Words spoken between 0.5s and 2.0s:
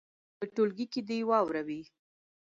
ټولګي کې دې یې واوروي.